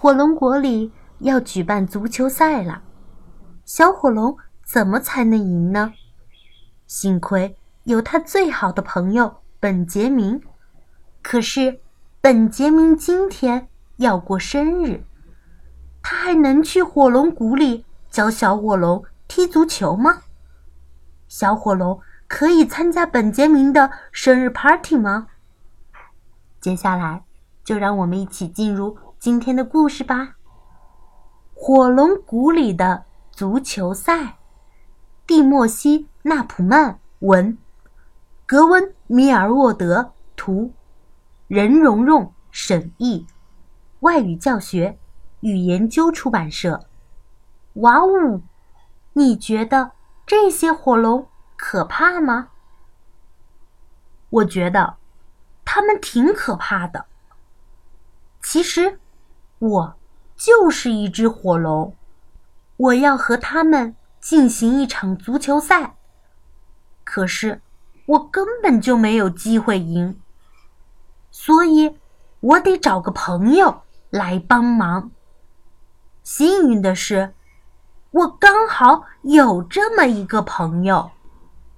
[0.00, 2.82] 火龙国里要举办足球赛了，
[3.64, 5.92] 小火龙怎么才能赢呢？
[6.86, 10.40] 幸亏有他最好的朋友本杰明。
[11.20, 11.80] 可是，
[12.20, 13.66] 本杰明今天
[13.96, 15.02] 要过生日，
[16.00, 20.22] 他还能去火龙谷里教小火龙踢足球吗？
[21.26, 25.26] 小火龙可以参加本杰明的生日 party 吗？
[26.60, 27.24] 接下来，
[27.64, 30.36] 就让我们一起进入今天的故事吧。
[31.52, 34.38] 火龙谷里的足球赛，
[35.26, 37.58] 蒂莫西·纳普曼文，
[38.46, 40.72] 格温·米尔沃德图。
[41.48, 43.26] 任蓉蓉审译，
[44.00, 44.96] 外语教学
[45.40, 46.86] 与研究出版社。
[47.74, 48.42] 哇呜！
[49.14, 49.90] 你觉得
[50.24, 51.26] 这些火龙
[51.56, 52.50] 可怕吗？
[54.30, 54.96] 我觉得
[55.64, 57.06] 它们挺可怕的。
[58.40, 59.00] 其实，
[59.58, 59.96] 我
[60.36, 61.96] 就是一只火龙，
[62.76, 65.96] 我要和他们进行一场足球赛。
[67.02, 67.60] 可是，
[68.06, 70.20] 我根本就没有机会赢。
[71.30, 71.96] 所以，
[72.40, 75.10] 我得找个朋友来帮忙。
[76.22, 77.34] 幸运的是，
[78.10, 81.10] 我刚好有这么一个朋友，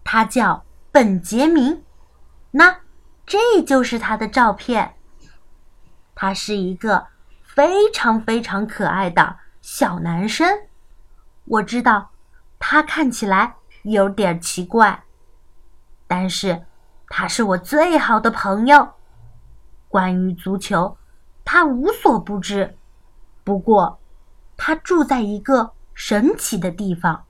[0.04, 1.82] 他叫本杰明。
[2.50, 2.78] 那，
[3.24, 4.96] 这就是他的照片。
[6.14, 7.06] 他是一个
[7.60, 10.48] 非常非常可爱的小男生。
[11.44, 12.10] 我知道，
[12.58, 15.04] 他看起来有点奇怪，
[16.06, 16.64] 但是
[17.08, 18.94] 他是我最好的朋友。
[19.90, 20.96] 关于足球，
[21.44, 22.78] 他无所不知。
[23.44, 24.00] 不过，
[24.56, 27.26] 他住在一个神奇的地方，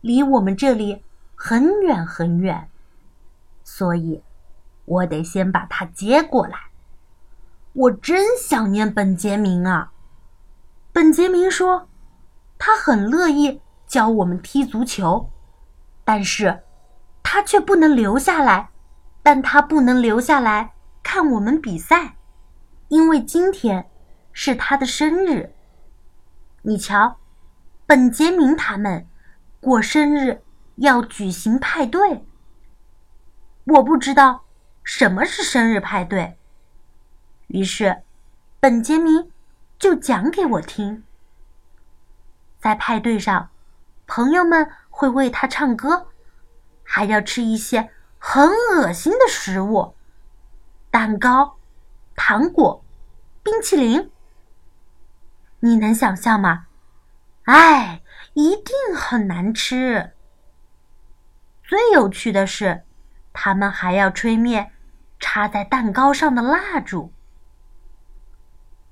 [0.00, 2.70] 离我们这里很远很远，
[3.62, 4.22] 所以，
[4.86, 6.71] 我得先把他接过来。
[7.72, 9.92] 我真想念本杰明啊！
[10.92, 11.88] 本杰明说，
[12.58, 15.30] 他很乐意教我们踢足球，
[16.04, 16.62] 但是，
[17.22, 18.70] 他却不能留下来。
[19.24, 20.72] 但他不能留下来。
[21.02, 22.16] 看我们比赛，
[22.88, 23.88] 因为今天
[24.32, 25.54] 是他的生日。
[26.62, 27.18] 你瞧，
[27.86, 29.06] 本杰明他们
[29.60, 30.42] 过生日
[30.76, 32.26] 要举行派对。
[33.64, 34.42] 我不知道
[34.82, 36.36] 什么是生日派对，
[37.52, 38.02] 于是
[38.60, 39.30] 本杰明
[39.78, 41.04] 就讲给我听。
[42.58, 43.50] 在派对上，
[44.06, 46.08] 朋友们会为他唱歌，
[46.82, 49.94] 还要吃一些很恶心的食物。
[50.90, 51.58] 蛋糕、
[52.16, 52.82] 糖果、
[53.42, 54.10] 冰淇淋，
[55.60, 56.68] 你能想象吗？
[57.44, 58.00] 哎，
[58.32, 60.12] 一定很难吃。
[61.62, 62.84] 最有趣的是，
[63.34, 64.72] 他们还要吹灭
[65.20, 67.12] 插在蛋糕上的蜡烛。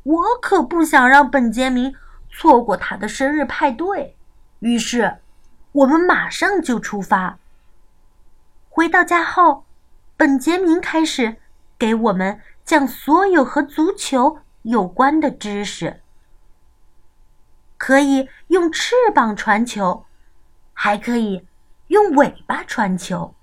[0.03, 1.95] 我可不想让本杰明
[2.31, 4.17] 错过他的生日派对，
[4.61, 5.19] 于是
[5.73, 7.39] 我们马上就出发。
[8.69, 9.65] 回到家后，
[10.17, 11.37] 本杰明开始。
[11.79, 16.03] 给我们讲所有和足球有关的知识。
[17.79, 20.05] 可以用翅膀传球，
[20.75, 21.49] 还可以
[21.87, 23.35] 用尾巴传球。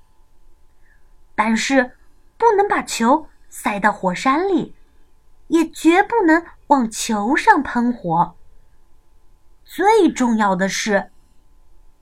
[1.34, 1.98] 但是
[2.38, 4.76] 不能把球塞到火山里，
[5.48, 8.36] 也绝不能往球上喷火。
[9.64, 11.12] 最重要的是，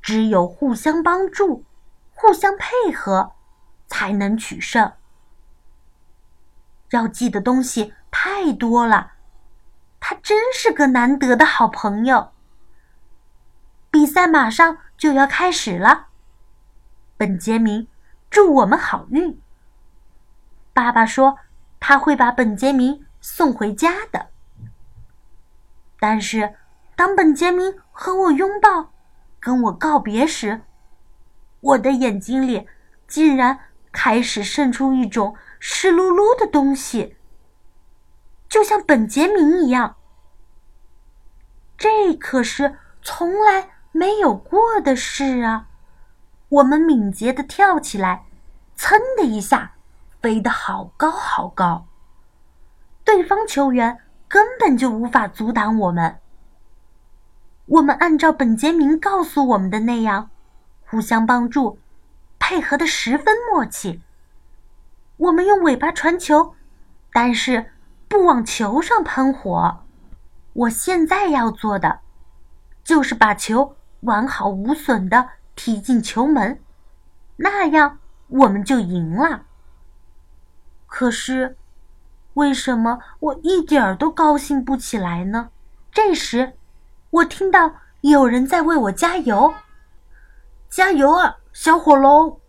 [0.01, 1.63] 只有互相帮助、
[2.13, 3.33] 互相配合，
[3.87, 4.93] 才能取胜。
[6.91, 9.13] 要记的东西太多了，
[9.99, 12.31] 他真是个难得的好朋友。
[13.89, 16.07] 比赛马上就要开始了，
[17.17, 17.87] 本杰明
[18.29, 19.41] 祝我们好运。
[20.73, 21.39] 爸爸说
[21.79, 24.27] 他会把本杰明送回家的，
[25.99, 26.53] 但是
[26.95, 28.93] 当本杰明和我拥抱、
[29.39, 30.61] 跟我告别时，
[31.59, 32.67] 我的眼睛里
[33.07, 33.59] 竟然
[33.91, 35.35] 开始渗出一种。
[35.59, 37.17] 湿漉漉的东西，
[38.47, 39.95] 就像本杰明一样。
[41.75, 45.67] 这可是从来没有过的事啊！
[46.49, 48.25] 我们敏捷的跳起来，
[48.77, 49.73] 噌的一下，
[50.21, 51.87] 飞得好高好高。
[53.05, 56.17] 对方球员根本就无法阻挡我们。
[57.67, 60.29] 我们按照本杰明告诉我们的那样，
[60.85, 61.79] 互相帮助，
[62.37, 64.01] 配合的十分默契。
[65.17, 66.55] 我们用尾巴传球，
[67.13, 67.71] 但是
[68.07, 69.85] 不往球上喷火。
[70.53, 71.99] 我现在要做的，
[72.83, 76.59] 就是把球完好无损的踢进球门，
[77.37, 79.43] 那样我们就赢了。
[80.85, 81.57] 可是，
[82.35, 85.49] 为什么我一点儿都高兴不起来呢？
[85.91, 86.53] 这时，
[87.09, 89.53] 我听到有人在为我加油，
[90.69, 92.39] 加油啊，小火龙！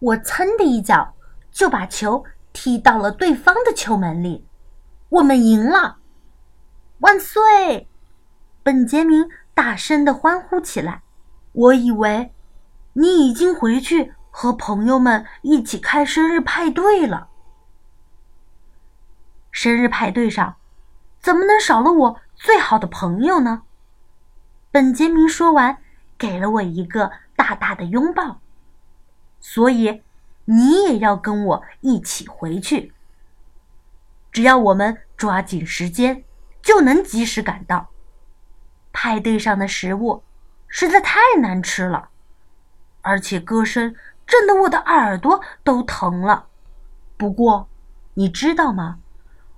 [0.00, 1.14] 我噌的一脚
[1.52, 4.46] 就把球踢到了对方的球门里。
[5.08, 5.98] 我们赢了！
[6.98, 7.88] 万岁！
[8.64, 11.02] 本杰明大声的欢呼起来。
[11.52, 12.34] 我以为
[12.94, 17.28] 你已经回去和朋友们一起开生日派对了。
[19.56, 20.56] 生日派对上
[21.18, 23.62] 怎么能少了我最好的朋友呢？
[24.70, 25.78] 本杰明说完，
[26.18, 28.42] 给了我一个大大的拥抱。
[29.40, 30.02] 所以，
[30.44, 32.92] 你也要跟我一起回去。
[34.30, 36.22] 只要我们抓紧时间，
[36.60, 37.88] 就能及时赶到。
[38.92, 40.22] 派对上的食物
[40.68, 42.10] 实在太难吃了，
[43.00, 46.48] 而且歌声震得我的耳朵都疼了。
[47.16, 47.70] 不过，
[48.12, 48.98] 你知道吗？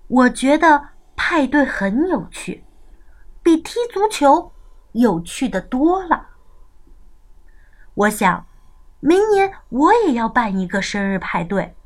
[0.09, 2.65] 我觉得派对很有趣，
[3.43, 4.53] 比踢足球
[4.93, 6.29] 有趣的多了。
[7.95, 8.47] 我想，
[9.01, 11.77] 明年我也要办一个生日派对，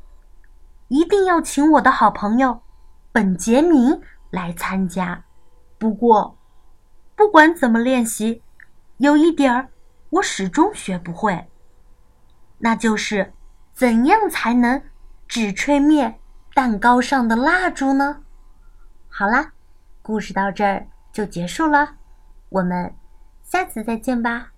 [0.87, 2.61] 一定要请我的好朋友。
[3.11, 5.25] 本杰明来参加，
[5.77, 6.37] 不过，
[7.15, 8.41] 不管怎么练习，
[8.97, 9.69] 有一点儿
[10.11, 11.49] 我始终学不会，
[12.59, 13.33] 那就是
[13.73, 14.81] 怎样才能
[15.27, 16.19] 只吹灭
[16.53, 18.21] 蛋糕上的蜡烛呢？
[19.09, 19.53] 好啦，
[20.03, 21.95] 故事到这儿就结束了，
[22.49, 22.93] 我们
[23.41, 24.52] 下次再见吧。